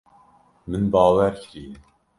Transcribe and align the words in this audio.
Min 0.67 0.91
bawer 0.93 1.35
kiriye. 1.41 1.75